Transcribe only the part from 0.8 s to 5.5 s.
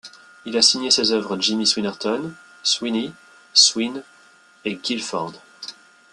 ses œuvres Jimmy Swinnerton, Swinny, Swin et Guilford.